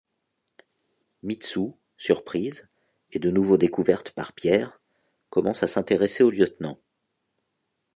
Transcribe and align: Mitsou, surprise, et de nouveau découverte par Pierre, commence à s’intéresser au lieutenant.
Mitsou, 1.21 1.77
surprise, 1.95 2.67
et 3.11 3.19
de 3.19 3.29
nouveau 3.29 3.57
découverte 3.59 4.09
par 4.13 4.33
Pierre, 4.33 4.81
commence 5.29 5.61
à 5.61 5.67
s’intéresser 5.67 6.23
au 6.23 6.31
lieutenant. 6.31 6.79